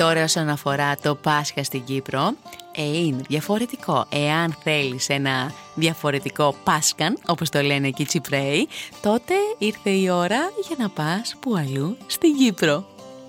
Τώρα 0.00 0.22
όσον 0.22 0.48
αφορά 0.48 0.96
το 0.96 1.14
Πάσχα 1.14 1.64
στην 1.64 1.84
Κύπρο, 1.84 2.34
ε, 2.72 2.82
είναι 2.82 3.22
διαφορετικό. 3.28 4.06
Εάν 4.08 4.56
θέλεις 4.62 5.08
ένα 5.08 5.52
διαφορετικό 5.74 6.54
Πάσκαν, 6.64 7.18
όπως 7.26 7.48
το 7.48 7.60
λένε 7.60 7.86
εκεί 7.86 8.02
οι 8.02 8.04
Τσιπρέοι, 8.04 8.68
τότε 9.02 9.34
ήρθε 9.58 9.90
η 9.90 10.10
ώρα 10.10 10.38
για 10.66 10.76
να 10.78 10.88
πας 10.88 11.36
που 11.40 11.56
αλλού 11.56 11.96
στην 12.06 12.36
Κύπρο. 12.36 12.86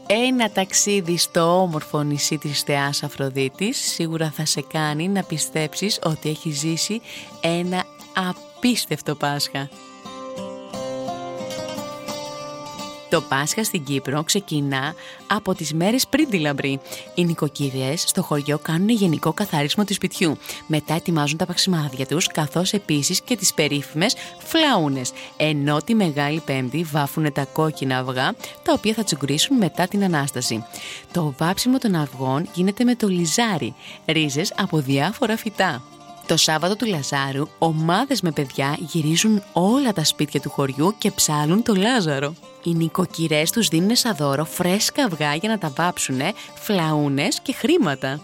Ένα 0.08 0.51
ταξίδι 0.51 1.18
στο 1.18 1.62
όμορφο 1.62 2.01
νησί 2.01 2.38
της 2.38 2.62
Θεάς 2.62 3.04
Αφροδίτης 3.04 3.78
σίγουρα 3.78 4.32
θα 4.36 4.46
σε 4.46 4.62
κάνει 4.62 5.08
να 5.08 5.24
πιστέψεις 5.24 6.00
ότι 6.04 6.30
έχεις 6.30 6.60
ζήσει 6.60 7.01
ένα 7.42 7.84
απίστευτο 8.13 9.16
Πάσχα. 9.16 9.70
Το 13.12 13.22
Πάσχα 13.22 13.63
στην 13.63 13.84
Κύπρο 13.84 14.24
ξεκινά 14.24 14.94
από 15.27 15.56
τις 15.56 15.74
μέρες 15.74 16.08
πριν 16.08 16.30
τη 16.30 16.39
λαμπρή. 16.39 16.80
Οι 17.15 17.25
νοικοκυρές 17.25 18.01
στο 18.01 18.22
χωριό 18.24 18.58
κάνουν 18.58 18.89
γενικό 18.89 19.34
καθάρισμα 19.34 19.86
του 19.86 19.94
σπιτιού. 19.94 20.38
Μετά 20.68 20.94
ετοιμάζουν 20.94 21.38
τα 21.38 21.46
παξιμάδια 21.46 22.06
τους, 22.06 22.27
καθώς 22.27 22.74
επίσης 22.74 23.22
και 23.22 23.36
τις 23.36 23.53
περίφημες 23.53 24.15
φλαούνες. 24.38 25.12
Ενώ 25.38 25.77
τη 25.77 25.96
Μεγάλη 25.96 26.41
Πέμπτη 26.46 26.84
βάφουν 26.84 27.34
τα 27.34 27.46
κόκκινα 27.46 27.98
αυγά, 27.98 28.36
τα 28.63 28.74
οποία 28.74 28.94
θα 28.94 29.03
τσουγκρίσουν 29.03 29.58
μετά 29.58 29.88
την 29.88 30.03
Ανάσταση. 30.03 30.65
Το 31.12 31.34
βάψιμο 31.38 31.77
των 31.77 31.96
αυγών 31.96 32.50
γίνεται 32.53 32.84
με 32.84 32.96
το 32.96 33.08
λιζάρι, 33.08 33.74
ρίζες 34.06 34.53
από 34.58 34.77
διάφορα 34.77 35.38
φυτά. 35.38 35.84
Το 36.27 36.38
Σάββατο 36.38 36.75
του 36.75 36.86
Λαζάρου, 36.86 37.48
ομάδες 37.60 38.22
με 38.22 38.32
παιδιά 38.32 38.77
γυρίζουν 38.80 39.44
όλα 39.53 39.94
τα 39.94 40.03
σπίτια 40.03 40.39
του 40.39 40.50
χωριού 40.50 40.96
και 40.98 41.12
ψάλουν 41.12 41.63
το 41.63 41.75
Λάζαρο. 41.75 42.34
Οι 42.63 42.74
νοικοκυρές 42.74 43.51
τους 43.51 43.68
δίνουν 43.68 43.96
σαν 43.96 44.15
δώρο 44.15 44.46
φρέσκα 44.46 45.03
αυγά 45.03 45.36
για 45.36 45.50
να 45.50 45.58
τα 45.58 45.74
βάψουνε, 45.75 46.34
φλαούνες 46.56 47.39
και 47.41 47.53
χρήματα. 47.53 48.22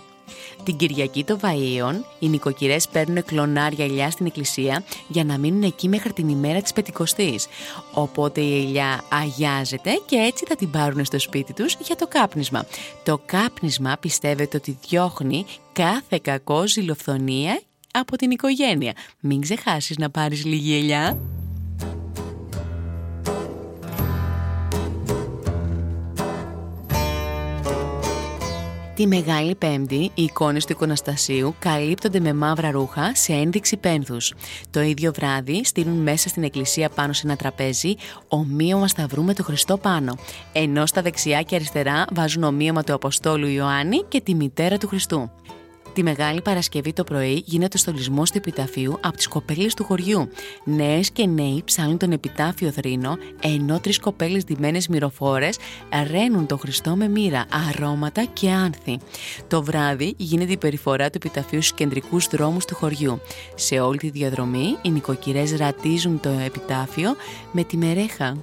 Την 0.64 0.76
Κυριακή 0.78 1.24
των 1.24 1.40
Βαΐων, 1.42 1.94
οι 2.20 2.28
νοικοκυρές 2.28 2.88
παίρνουν 2.88 3.26
κλονάρια 3.26 3.86
ελιά 3.86 4.12
στην 4.12 4.26
εκκλησία 4.26 4.84
για 5.08 5.24
να 5.24 5.38
μείνουν 5.38 5.64
εκεί 5.64 5.88
μέχρι 5.88 6.14
την 6.14 6.30
ημέρα 6.30 6.62
της 6.62 6.74
Πετικοστής. 6.74 7.48
Οπότε 7.94 8.42
η 8.42 8.66
ελιά 8.66 9.04
αγιάζεται 9.10 10.02
και 10.06 10.16
έτσι 10.16 10.46
θα 10.48 10.56
την 10.56 10.72
πάρουν 10.72 11.06
στο 11.06 11.20
σπίτι 11.20 11.54
τους 11.54 11.78
για 11.80 11.96
το 11.96 12.08
κάπνισμα. 12.08 12.66
Το 13.04 13.22
κάπνισμα 13.26 13.98
πιστεύετε 14.00 14.58
ότι 14.58 14.78
διώχνει 14.88 15.46
κάθε 15.74 16.20
κακό 16.22 16.68
ζηλοφθονία 16.68 17.62
από 17.94 18.18
την 18.18 18.32
οικογένεια. 18.32 18.94
Μην 19.20 19.42
ξεχάσεις 19.42 19.98
να 19.98 20.10
πάρεις 20.10 20.46
λίγη 20.46 20.76
ελιά. 20.76 21.18
Τη 28.98 29.08
Μεγάλη 29.08 29.56
Πέμπτη, 29.56 30.12
οι 30.14 30.24
εικόνες 30.24 30.66
του 30.66 30.72
εικοναστασίου 30.72 31.56
καλύπτονται 31.60 32.20
με 32.20 32.34
μαύρα 32.34 32.72
ρούχα 32.72 33.16
σε 33.16 33.34
ένδειξη 33.34 33.78
πένθους. 33.78 34.34
Το 34.70 34.82
ίδιο 34.82 35.12
βράδυ 35.14 35.66
στείλουν 35.66 36.02
μέσα 36.02 36.30
στην 36.30 36.44
εκκλησία 36.44 36.90
πάνω 36.90 37.14
σε 37.14 37.22
ένα 37.26 37.36
τραπέζι 37.36 37.96
ομοίωμα 38.28 38.88
σταυρού 38.88 39.24
με 39.24 39.34
το 39.34 39.44
Χριστό 39.44 39.78
πάνω, 39.78 40.18
ενώ 40.54 40.86
στα 40.86 41.02
δεξιά 41.02 41.42
και 41.42 41.56
αριστερά 41.56 42.06
βάζουν 42.14 42.44
ομοίωμα 42.44 42.84
του 42.84 42.94
Αποστόλου 42.94 43.48
Ιωάννη 43.48 44.04
και 44.08 44.22
τη 44.22 44.36
μητέρα 44.36 44.78
του 44.78 44.88
Χριστού. 44.88 45.32
Τη 45.98 46.04
Μεγάλη 46.04 46.42
Παρασκευή 46.42 46.94
το 46.94 47.04
πρωί 47.04 47.44
γίνεται 47.46 47.78
ο 47.78 47.80
στολισμό 47.80 48.24
του 48.24 48.32
επιταφείου 48.34 49.00
από 49.02 49.18
τις 49.18 49.28
κοπέλες 49.28 49.74
του 49.74 49.84
χωριού. 49.84 50.30
Νέες 50.64 51.12
και 51.12 51.26
νέοι 51.26 51.62
ψάχνουν 51.66 51.98
τον 51.98 52.12
επιτάφιο 52.12 52.72
θρήνο, 52.72 53.18
ενώ 53.42 53.80
τρεις 53.80 54.00
κοπέλες 54.00 54.44
ντυμένες 54.44 54.88
μυροφόρες 54.88 55.58
ρένουν 56.12 56.46
τον 56.46 56.60
Χριστό 56.60 56.96
με 56.96 57.08
μοίρα, 57.08 57.46
αρώματα 57.70 58.24
και 58.24 58.52
άνθη. 58.52 59.00
Το 59.48 59.64
βράδυ 59.64 60.14
γίνεται 60.18 60.52
η 60.52 60.58
περιφορά 60.58 61.10
του 61.10 61.18
επιταφείου 61.18 61.62
στους 61.62 61.78
κεντρικούς 61.78 62.28
δρόμους 62.28 62.66
του 62.66 62.76
χωριού. 62.76 63.20
Σε 63.56 63.80
όλη 63.80 63.98
τη 63.98 64.10
διαδρομή, 64.10 64.76
οι 64.82 64.90
νοικοκυρές 64.90 65.56
ρατίζουν 65.56 66.20
το 66.20 66.30
επιτάφιο 66.30 67.16
με 67.52 67.64
τη 67.64 67.78
μερέχα. 67.78 68.38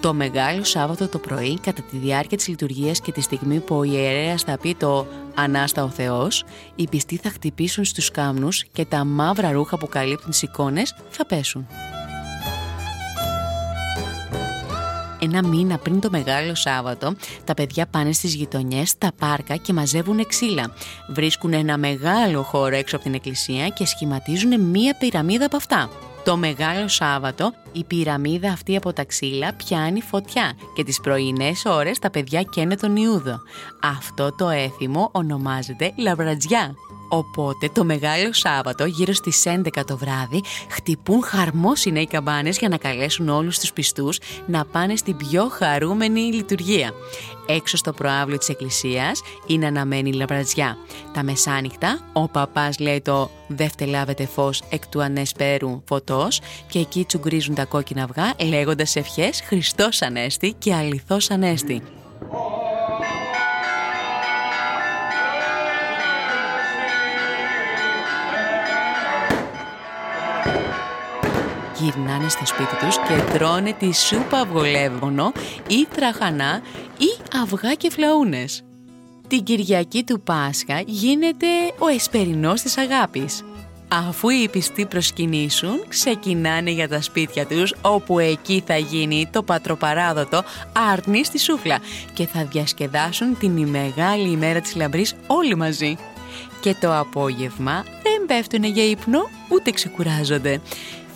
Το 0.00 0.14
Μεγάλο 0.14 0.64
Σάββατο 0.64 1.08
το 1.08 1.18
πρωί, 1.18 1.58
κατά 1.58 1.82
τη 1.82 1.96
διάρκεια 1.96 2.36
της 2.36 2.48
λειτουργίας 2.48 3.00
και 3.00 3.12
τη 3.12 3.20
στιγμή 3.20 3.60
που 3.60 3.76
ο 3.76 3.82
ιερέας 3.82 4.42
θα 4.42 4.58
πει 4.58 4.74
το 4.74 5.06
«Ανάστα 5.34 5.84
ο 5.84 5.88
Θεός», 5.88 6.44
οι 6.74 6.88
πιστοί 6.88 7.16
θα 7.16 7.30
χτυπήσουν 7.30 7.84
στους 7.84 8.10
κάμνους 8.10 8.64
και 8.72 8.84
τα 8.84 9.04
μαύρα 9.04 9.50
ρούχα 9.52 9.78
που 9.78 9.88
καλύπτουν 9.88 10.30
τις 10.30 10.42
εικόνες 10.42 10.94
θα 11.10 11.26
πέσουν. 11.26 11.66
Ένα 15.22 15.48
μήνα 15.48 15.78
πριν 15.78 16.00
το 16.00 16.10
Μεγάλο 16.10 16.54
Σάββατο, 16.54 17.14
τα 17.44 17.54
παιδιά 17.54 17.86
πάνε 17.86 18.12
στις 18.12 18.34
γειτονιές, 18.34 18.88
στα 18.88 19.10
πάρκα 19.18 19.56
και 19.56 19.72
μαζεύουν 19.72 20.26
ξύλα. 20.26 20.72
Βρίσκουν 21.08 21.52
ένα 21.52 21.78
μεγάλο 21.78 22.42
χώρο 22.42 22.76
έξω 22.76 22.96
από 22.96 23.04
την 23.04 23.14
εκκλησία 23.14 23.68
και 23.68 23.86
σχηματίζουν 23.86 24.60
μία 24.60 24.96
πυραμίδα 24.98 25.46
από 25.46 25.56
αυτά. 25.56 25.90
Το 26.24 26.36
Μεγάλο 26.36 26.88
Σάββατο 26.88 27.52
η 27.72 27.84
πυραμίδα 27.84 28.50
αυτή 28.52 28.76
από 28.76 28.92
τα 28.92 29.04
ξύλα 29.04 29.54
πιάνει 29.54 30.00
φωτιά 30.00 30.52
και 30.74 30.84
τις 30.84 31.00
πρωινές 31.00 31.64
ώρες 31.64 31.98
τα 31.98 32.10
παιδιά 32.10 32.42
καίνε 32.42 32.76
τον 32.76 32.96
Ιούδο. 32.96 33.40
Αυτό 33.82 34.34
το 34.34 34.48
έθιμο 34.48 35.08
ονομάζεται 35.12 35.92
λαβρατζιά. 35.96 36.74
Οπότε 37.12 37.68
το 37.72 37.84
Μεγάλο 37.84 38.32
Σάββατο 38.32 38.84
γύρω 38.84 39.12
στις 39.12 39.42
11 39.46 39.84
το 39.86 39.96
βράδυ 39.96 40.42
χτυπούν 40.68 41.22
χαρμόσυνα 41.22 42.00
οι 42.00 42.06
καμπάνες 42.06 42.58
για 42.58 42.68
να 42.68 42.76
καλέσουν 42.76 43.28
όλους 43.28 43.58
τους 43.58 43.72
πιστούς 43.72 44.18
να 44.46 44.64
πάνε 44.64 44.96
στην 44.96 45.16
πιο 45.16 45.48
χαρούμενη 45.48 46.20
λειτουργία. 46.20 46.90
Έξω 47.46 47.76
στο 47.76 47.92
προάβλιο 47.92 48.38
της 48.38 48.48
εκκλησίας 48.48 49.22
είναι 49.46 49.66
αναμένη 49.66 50.12
λαμπρατζιά. 50.12 50.76
Τα 51.12 51.22
μεσάνυχτα 51.22 52.00
ο 52.12 52.28
παπάς 52.28 52.78
λέει 52.78 53.00
το 53.00 53.30
«Δεύτε 53.48 53.84
λάβετε 53.84 54.26
φως 54.26 54.62
εκ 54.70 54.86
του 54.86 55.02
ανέσπερου 55.02 55.82
φωτός» 55.86 56.40
και 56.68 56.78
εκεί 56.78 57.04
τσουγκρίζουν 57.04 57.54
τα 57.54 57.64
κόκκινα 57.64 58.02
αυγά 58.02 58.48
λέγοντας 58.48 58.96
ευχές 58.96 59.40
«Χριστός 59.46 60.02
Ανέστη» 60.02 60.54
και 60.58 60.74
«Αληθώς 60.74 61.30
Ανέστη». 61.30 61.82
Γυρνάνε 71.80 72.28
στο 72.28 72.46
σπίτι 72.46 72.76
τους 72.76 72.96
και 72.96 73.32
τρώνε 73.32 73.72
τη 73.72 73.94
σούπα 73.94 74.38
αυγολεύγονο 74.38 75.32
ή 75.68 75.86
τραχανά 75.94 76.60
ή 76.98 77.38
αυγά 77.42 77.74
και 77.74 77.90
φλαούνες. 77.90 78.62
Την 79.28 79.42
Κυριακή 79.42 80.04
του 80.04 80.20
Πάσχα 80.20 80.82
γίνεται 80.86 81.46
ο 81.78 81.86
εσπερινός 81.86 82.60
της 82.60 82.78
αγάπης. 82.78 83.44
Αφού 83.88 84.28
οι 84.28 84.48
πιστοί 84.48 84.86
προσκυνήσουν, 84.86 85.84
ξεκινάνε 85.88 86.70
για 86.70 86.88
τα 86.88 87.02
σπίτια 87.02 87.46
τους, 87.46 87.74
όπου 87.82 88.18
εκεί 88.18 88.62
θα 88.66 88.76
γίνει 88.76 89.28
το 89.32 89.42
πατροπαράδοτο 89.42 90.42
άρνη 90.92 91.24
στη 91.24 91.38
σούφλα 91.38 91.78
και 92.12 92.26
θα 92.26 92.44
διασκεδάσουν 92.44 93.38
την 93.38 93.68
μεγάλη 93.68 94.30
ημέρα 94.30 94.60
της 94.60 94.74
λαμπρής 94.76 95.14
όλοι 95.26 95.54
μαζί. 95.54 95.96
Και 96.60 96.74
το 96.80 96.98
απόγευμα 96.98 97.84
δεν 98.02 98.26
πέφτουν 98.26 98.64
για 98.64 98.84
ύπνο, 98.84 99.20
ούτε 99.48 99.70
ξεκουράζονται 99.70 100.60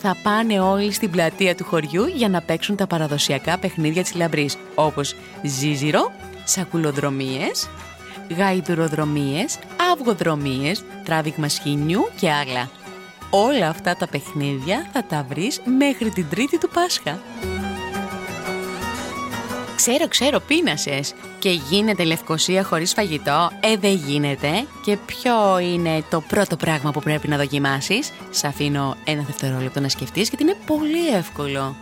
θα 0.07 0.17
πάνε 0.23 0.61
όλοι 0.61 0.93
στην 0.93 1.11
πλατεία 1.11 1.55
του 1.55 1.65
χωριού 1.65 2.07
για 2.07 2.29
να 2.29 2.41
παίξουν 2.41 2.77
τα 2.77 2.87
παραδοσιακά 2.87 3.59
παιχνίδια 3.59 4.03
της 4.03 4.15
λαμπρής, 4.15 4.57
όπως 4.75 5.17
ζίζιρο, 5.43 6.13
σακουλοδρομίες, 6.45 7.69
γαϊδουροδρομίες, 8.37 9.59
αυγοδρομίες, 9.93 10.85
τράβηγμα 11.05 11.49
σχοινιού 11.49 12.09
και 12.21 12.31
άλλα. 12.31 12.71
Όλα 13.31 13.69
αυτά 13.69 13.97
τα 13.97 14.07
παιχνίδια 14.09 14.87
θα 14.93 15.05
τα 15.05 15.27
βρεις 15.29 15.61
μέχρι 15.79 16.11
την 16.11 16.29
τρίτη 16.31 16.59
του 16.59 16.69
Πάσχα. 16.69 17.19
Ξέρω, 19.77 20.09
ξέρω, 20.09 20.41
πείνασες. 20.41 21.15
Και 21.39 21.51
γίνεται 21.51 22.05
Λευκοσία 22.05 22.65
χωρίς 22.65 22.93
φαγητό; 22.93 23.51
Ε, 23.61 23.77
δεν 23.77 23.95
γίνεται. 23.95 24.67
Και 24.85 24.97
ποιο 24.97 25.59
είναι 25.59 26.05
το 26.11 26.21
πρώτο 26.21 26.57
πράγμα 26.57 26.91
που 26.91 27.01
πρέπει 27.01 27.29
να 27.29 27.37
δοκιμάσεις; 27.37 28.13
Σ' 28.31 28.45
αφήνω 28.45 28.97
ένα 29.05 29.23
δευτερόλεπτο 29.23 29.81
να 29.81 29.89
σκεφτείς 29.89 30.29
γιατί 30.29 30.45
είναι 30.45 30.57
πολύ 30.67 31.09
εύκολο. 31.09 31.77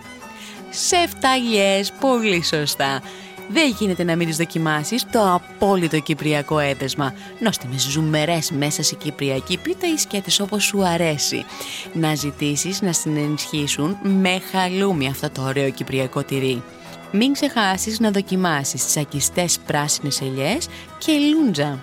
Σε 0.71 0.97
φταλιές, 1.09 1.93
πολύ 2.01 2.45
σωστά. 2.45 3.03
Δεν 3.49 3.75
γίνεται 3.79 4.05
να 4.05 4.17
μην 4.17 4.27
τις 4.27 4.37
δοκιμάσεις 4.37 5.07
το 5.11 5.33
απόλυτο 5.33 5.99
κυπριακό 6.01 6.59
έπεσμα. 6.59 7.15
Νόστιμες 7.39 7.83
ζουμερές 7.83 8.51
μέσα 8.51 8.83
σε 8.83 8.95
κυπριακή 8.95 9.59
πίτα 9.59 9.87
ή 9.87 9.97
σκέτες 9.97 10.41
όπως 10.41 10.65
σου 10.65 10.87
αρέσει. 10.87 11.45
Να 11.93 12.15
ζητήσεις 12.15 12.81
να 12.81 12.93
συνενισχύσουν 12.93 13.97
με 14.03 14.43
χαλούμι 14.51 15.09
αυτό 15.09 15.31
το 15.31 15.43
ωραίο 15.43 15.71
κυπριακό 15.71 16.23
τυρί. 16.23 16.63
Μην 17.13 17.33
ξεχάσεις 17.33 18.01
να 18.01 18.11
δοκιμάσεις 18.11 18.87
τσακιστές 18.87 19.59
πράσινες 19.67 20.21
ελιές 20.21 20.69
και 20.99 21.13
λούντζα 21.13 21.79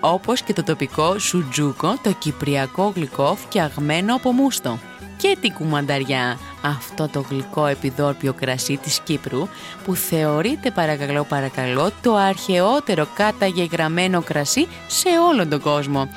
όπως 0.00 0.42
και 0.42 0.52
το 0.52 0.62
τοπικό 0.62 1.18
σουτζούκο, 1.18 1.98
το 2.02 2.12
κυπριακό 2.18 2.92
γλυκό 2.94 3.34
φτιαγμένο 3.34 4.14
από 4.14 4.32
μούστο. 4.32 4.78
Και 5.16 5.36
την 5.40 5.52
κουμανταριά, 5.52 6.38
αυτό 6.62 7.08
το 7.08 7.24
γλυκό 7.30 7.66
επιδόρπιο 7.66 8.32
κρασί 8.32 8.76
της 8.76 9.00
Κύπρου 9.00 9.48
που 9.84 9.94
θεωρείται 9.94 10.70
παρακαλώ 10.70 11.24
παρακαλώ 11.24 11.90
το 12.02 12.14
αρχαιότερο 12.14 13.08
καταγεγραμμένο 13.14 14.22
κρασί 14.22 14.66
σε 14.86 15.08
όλο 15.30 15.46
τον 15.46 15.60
κόσμο. 15.60 16.08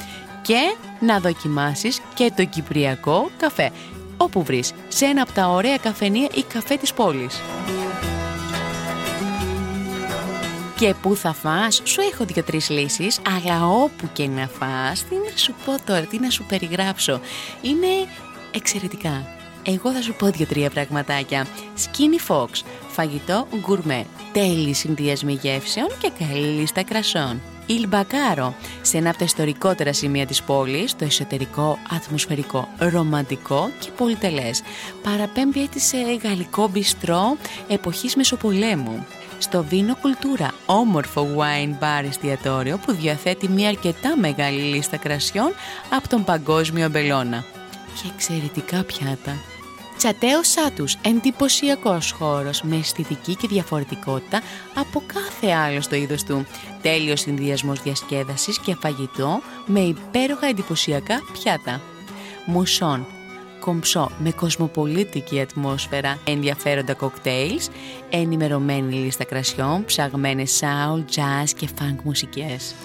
Και 0.42 0.76
να 1.00 1.20
δοκιμάσεις 1.20 2.00
και 2.14 2.32
το 2.36 2.46
κυπριακό 2.46 3.30
καφέ, 3.38 3.72
όπου 4.18 4.44
βρεις, 4.44 4.74
σε 4.88 5.06
ένα 5.06 5.22
από 5.22 5.32
τα 5.32 5.48
ωραία 5.48 5.78
καφενεία 5.78 6.30
ή 6.34 6.44
καφέ 6.54 6.76
της 6.76 6.94
πόλης. 6.94 7.42
Και 10.80 10.96
πού 11.02 11.16
θα 11.16 11.34
φας, 11.34 11.82
σου 11.84 12.02
έχω 12.12 12.26
δύο-τρεις 12.26 12.70
λύσεις, 12.70 13.20
αλλά 13.36 13.68
όπου 13.68 14.10
και 14.14 14.28
να 14.28 14.48
φας, 14.48 15.04
τι 15.04 15.16
να 15.16 15.38
σου 15.38 15.54
πω 15.66 15.76
τώρα, 15.86 16.02
τι 16.02 16.20
να 16.20 16.30
σου 16.30 16.44
περιγράψω. 16.44 17.20
Είναι 17.62 17.88
εξαιρετικά. 18.52 19.28
Εγώ 19.64 19.92
θα 19.92 20.02
σου 20.02 20.14
πω 20.14 20.28
δύο-τρία 20.28 20.70
πραγματάκια. 20.70 21.46
Skinny 21.78 22.34
Fox, 22.34 22.50
φαγητό 22.88 23.48
γκουρμέ, 23.60 24.06
τέλειοι 24.34 24.74
συνδυασμοί 24.74 25.34
γεύσεων 25.42 25.88
και 26.00 26.12
καλή 26.20 26.48
λίστα 26.48 26.84
κρασών. 26.84 27.42
Ιλμπακάρο, 27.66 28.56
σε 28.82 28.98
ένα 28.98 29.10
από 29.10 29.18
τα 29.18 29.26
ιστορικότερα 29.26 29.94
σημεία 29.94 30.26
της 30.26 30.44
πόλης, 30.44 30.96
το 30.96 31.06
εσωτερικό, 31.06 31.80
ατμοσφαιρικό, 31.90 32.68
ρομαντικό 32.78 33.70
και 33.80 33.90
πολυτελές. 33.98 34.62
Παραπέμπει 35.04 35.62
έτσι 35.62 35.80
σε 35.80 35.98
γαλλικό 36.24 36.68
μπιστρό 36.68 37.38
εποχής 37.68 38.16
Μεσοπολέμου 38.16 39.06
στο 39.40 39.64
Βίνο 39.64 39.96
Κουλτούρα, 39.96 40.52
όμορφο 40.66 41.28
wine 41.38 41.84
bar 41.84 42.06
εστιατόριο 42.08 42.78
που 42.78 42.92
διαθέτει 42.92 43.48
μια 43.48 43.70
αρκετά 43.70 44.18
μεγάλη 44.18 44.62
λίστα 44.62 44.98
κρασιών 44.98 45.52
από 45.90 46.10
τον 46.10 46.24
παγκόσμιο 46.24 46.90
μπελώνα. 46.90 47.46
Και 48.02 48.12
εξαιρετικά 48.16 48.84
πιάτα. 48.84 49.36
Τσατέος 49.98 50.48
Σάτους, 50.48 50.98
εντυπωσιακός 51.02 52.12
χώρος 52.12 52.62
με 52.62 52.76
αισθητική 52.76 53.36
και 53.36 53.48
διαφορετικότητα 53.48 54.42
από 54.76 55.04
κάθε 55.14 55.52
άλλο 55.54 55.82
στο 55.82 55.96
είδος 55.96 56.24
του. 56.24 56.46
Τέλειος 56.82 57.20
συνδυασμός 57.20 57.82
διασκέδασης 57.82 58.60
και 58.60 58.76
φαγητό 58.82 59.42
με 59.66 59.80
υπέροχα 59.80 60.48
εντυπωσιακά 60.48 61.22
πιάτα. 61.34 61.82
Μουσόν, 62.46 63.06
κομψό 63.60 64.12
με 64.20 64.32
κοσμοπολίτικη 64.32 65.42
ατμόσφαιρα, 65.42 66.18
ενδιαφέροντα 66.24 66.94
κοκτέιλς, 66.94 67.70
ενημερωμένη 68.10 68.94
λίστα 68.94 69.24
κρασιών, 69.24 69.86
ψαγμένες 69.86 70.62
soul, 70.64 71.00
jazz 71.00 71.50
και 71.56 71.68
funk 71.80 71.96
μουσικές. 72.04 72.76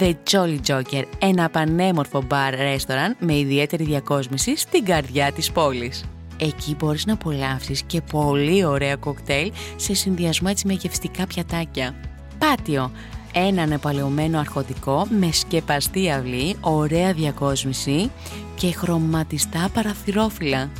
The 0.00 0.14
Jolly 0.30 0.58
Joker, 0.66 1.02
ένα 1.18 1.50
πανέμορφο 1.50 2.22
μπαρ 2.22 2.54
ρέστοραν 2.54 3.16
με 3.18 3.36
ιδιαίτερη 3.36 3.84
διακόσμηση 3.84 4.56
στην 4.56 4.84
καρδιά 4.84 5.32
της 5.32 5.50
πόλης. 5.52 6.04
Εκεί 6.38 6.76
μπορείς 6.78 7.06
να 7.06 7.12
απολαύσεις 7.12 7.82
και 7.82 8.00
πολύ 8.00 8.64
ωραία 8.64 8.96
κοκτέιλ 8.96 9.52
σε 9.76 9.94
συνδυασμό 9.94 10.48
έτσι 10.50 10.66
με 10.66 10.72
γευστικά 10.72 11.26
πιατάκια. 11.26 11.94
Πάτιο, 12.38 12.90
ένα 13.32 13.62
ανεπαλαιωμένο 13.62 14.38
αρχοντικό 14.38 15.06
με 15.18 15.32
σκεπαστή 15.32 16.10
αυλή, 16.10 16.56
ωραία 16.60 17.12
διακόσμηση 17.12 18.10
και 18.54 18.72
χρωματιστά 18.72 19.68
παραθυρόφυλλα. 19.74 20.70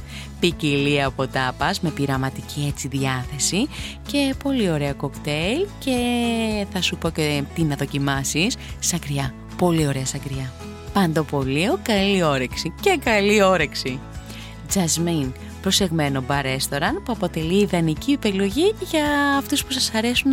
Ποικιλία 0.40 1.06
από 1.06 1.26
τάπας 1.26 1.80
με 1.80 1.90
πειραματική 1.90 2.64
έτσι 2.68 2.88
διάθεση 2.88 3.68
και 4.06 4.34
πολύ 4.42 4.70
ωραία 4.70 4.92
κοκτέιλ 4.92 5.66
και 5.78 5.96
θα 6.72 6.82
σου 6.82 6.96
πω 6.96 7.10
και 7.10 7.42
τι 7.54 7.62
να 7.62 7.76
δοκιμάσεις, 7.76 8.56
σακριά, 8.78 9.34
πολύ 9.56 9.86
ωραία 9.86 10.06
σακριά. 10.06 10.52
Παντοπολείο, 10.92 11.78
καλή 11.82 12.22
όρεξη 12.22 12.72
και 12.80 12.98
καλή 13.04 13.42
όρεξη. 13.42 14.00
Jasmine, 14.74 15.32
προσεγμένο 15.62 16.22
μπαρ 16.26 16.44
που 17.04 17.12
αποτελεί 17.12 17.60
ιδανική 17.60 18.12
επιλογή 18.12 18.74
για 18.90 19.36
αυτούς 19.38 19.64
που 19.64 19.72
σας 19.72 19.94
αρέσουν 19.94 20.32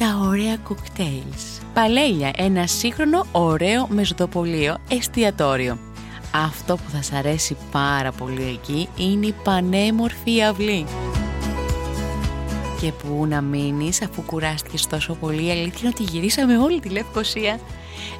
τα 0.00 0.20
ωραία 0.28 0.56
κοκτέιλς. 0.56 1.58
Παλέλια, 1.74 2.30
ένα 2.36 2.66
σύγχρονο 2.66 3.26
ωραίο 3.32 3.86
μεζοδοπολείο 3.88 4.76
εστιατόριο. 4.90 5.78
Αυτό 6.34 6.76
που 6.76 6.90
θα 6.90 7.02
σας 7.02 7.12
αρέσει 7.12 7.56
πάρα 7.70 8.12
πολύ 8.12 8.42
εκεί 8.42 8.88
είναι 8.96 9.26
η 9.26 9.34
πανέμορφη 9.44 10.42
αυλή. 10.42 10.86
Και 12.80 12.92
που 12.92 13.26
να 13.26 13.40
μείνεις 13.40 14.02
αφού 14.02 14.22
κουράστηκες 14.22 14.86
τόσο 14.86 15.14
πολύ, 15.14 15.46
η 15.46 15.50
αλήθεια 15.50 15.78
είναι 15.80 15.92
ότι 15.98 16.02
γυρίσαμε 16.02 16.58
όλη 16.58 16.80
τη 16.80 16.88
Λευκοσία. 16.88 17.58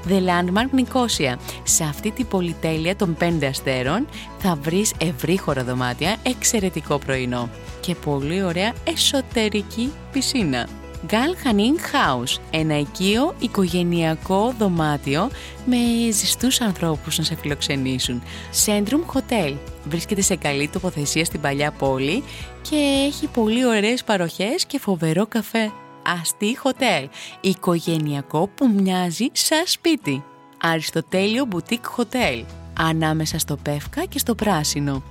The 0.09 0.13
Landmark 0.13 0.71
Νικόσια. 0.71 1.39
Σε 1.63 1.85
αυτή 1.85 2.11
την 2.11 2.29
πολυτέλεια 2.29 2.97
των 2.97 3.15
πέντε 3.15 3.47
αστέρων 3.47 4.07
θα 4.39 4.59
βρεις 4.63 4.93
ευρύχωρα 4.99 5.65
δωμάτια, 5.65 6.17
εξαιρετικό 6.23 6.99
πρωινό 6.99 7.49
και 7.81 7.95
πολύ 7.95 8.43
ωραία 8.43 8.73
εσωτερική 8.85 9.93
πισίνα. 10.13 10.80
Gal 11.09 11.35
Hanin 11.45 11.77
House, 11.95 12.41
ένα 12.51 12.79
οικείο 12.79 13.35
οικογενειακό 13.39 14.55
δωμάτιο 14.59 15.31
με 15.65 15.77
ζεστούς 16.13 16.61
ανθρώπους 16.61 17.19
να 17.19 17.25
σε 17.25 17.37
φιλοξενήσουν. 17.37 18.23
Centrum 18.67 19.01
Hotel, 19.15 19.57
βρίσκεται 19.85 20.21
σε 20.21 20.37
καλή 20.37 20.69
τοποθεσία 20.69 21.25
στην 21.25 21.41
παλιά 21.41 21.71
πόλη 21.71 22.25
και 22.71 22.77
έχει 23.07 23.27
πολύ 23.27 23.67
ωραίες 23.67 24.05
παροχές 24.05 24.65
και 24.67 24.79
φοβερό 24.79 25.27
καφέ. 25.27 25.73
Αστή 26.21 26.59
Hotel, 26.63 27.07
οικογενειακό 27.41 28.49
που 28.55 28.71
μοιάζει 28.75 29.27
σαν 29.33 29.63
σπίτι. 29.65 30.25
Αριστοτέλειο 30.63 31.49
Boutique 31.53 31.97
Hotel, 31.97 32.45
ανάμεσα 32.89 33.39
στο 33.39 33.57
Πεύκα 33.57 34.05
και 34.05 34.19
στο 34.19 34.35
Πράσινο. 34.35 35.03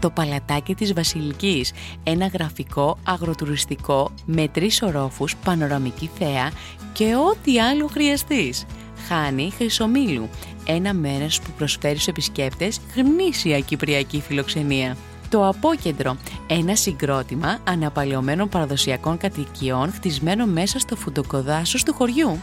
Το 0.00 0.10
Παλατάκι 0.10 0.74
της 0.74 0.92
Βασιλικής, 0.92 1.72
ένα 2.02 2.26
γραφικό 2.26 2.98
αγροτουριστικό 3.04 4.10
με 4.24 4.48
τρεις 4.48 4.82
ορόφους, 4.82 5.36
πανοραμική 5.36 6.10
θέα 6.18 6.50
και 6.92 7.14
ό,τι 7.14 7.60
άλλο 7.60 7.86
χρειαστείς. 7.86 8.66
Χάνη 9.08 9.52
Χρυσομήλου, 9.56 10.28
ένα 10.66 10.94
μέρος 10.94 11.40
που 11.40 11.50
προσφέρει 11.56 11.94
στους 11.94 12.06
επισκέπτες 12.06 12.80
γνήσια 12.96 13.60
κυπριακή 13.60 14.20
φιλοξενία. 14.20 14.96
Το 15.28 15.46
Απόκεντρο, 15.46 16.16
ένα 16.46 16.76
συγκρότημα 16.76 17.58
αναπαλαιωμένων 17.64 18.48
παραδοσιακών 18.48 19.16
κατοικιών 19.16 19.92
χτισμένο 19.92 20.46
μέσα 20.46 20.78
στο 20.78 20.96
φουντοκοδάσος 20.96 21.82
του 21.82 21.94
χωριού. 21.94 22.40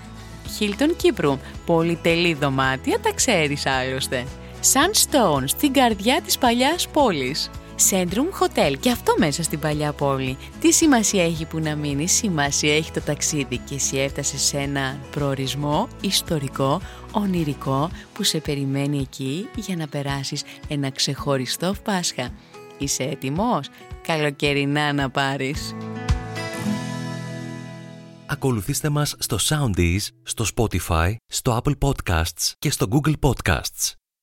Χίλτον 0.57 0.95
Κύπρου, 0.95 1.37
πολυτελή 1.65 2.33
δωμάτια, 2.33 2.99
τα 2.99 3.13
ξέρεις 3.13 3.65
άλλωστε. 3.65 4.25
Sunstone 4.73 5.43
στην 5.45 5.73
καρδιά 5.73 6.21
της 6.21 6.37
παλιάς 6.37 6.87
πόλης. 6.87 7.49
Centrum 7.89 8.29
Hotel 8.39 8.75
και 8.79 8.91
αυτό 8.91 9.15
μέσα 9.17 9.43
στην 9.43 9.59
παλιά 9.59 9.93
πόλη. 9.93 10.37
Τι 10.59 10.73
σημασία 10.73 11.23
έχει 11.23 11.45
που 11.45 11.59
να 11.59 11.75
μείνεις, 11.75 12.11
σημασία 12.11 12.75
έχει 12.75 12.91
το 12.91 13.01
ταξίδι 13.01 13.57
και 13.57 13.75
εσύ 13.75 13.97
έφτασες 13.97 14.41
σε 14.41 14.57
ένα 14.57 14.99
προορισμό 15.11 15.87
ιστορικό, 16.01 16.81
ονειρικό 17.11 17.89
που 18.13 18.23
σε 18.23 18.39
περιμένει 18.39 18.99
εκεί 18.99 19.49
για 19.55 19.75
να 19.75 19.87
περάσεις 19.87 20.43
ένα 20.67 20.91
ξεχωριστό 20.91 21.75
Πάσχα. 21.83 22.29
Είσαι 22.77 23.03
έτοιμος; 23.03 23.67
Καλοκαιρινά 24.01 24.93
να 24.93 25.09
πάρεις. 25.09 25.75
Ακολουθήστε 28.25 28.89
μας 28.89 29.15
στο 29.19 29.37
Soundees, 29.41 30.07
στο 30.23 30.45
Spotify, 30.55 31.15
στο 31.27 31.61
Apple 31.63 31.77
Podcasts 31.87 32.51
και 32.59 32.71
στο 32.71 32.87
Google 32.91 33.13
Podcasts. 33.21 34.04